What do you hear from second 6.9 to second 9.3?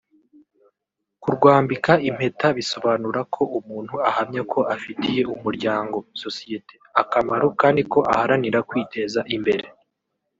akamaro kandi ko aharanira kwiteza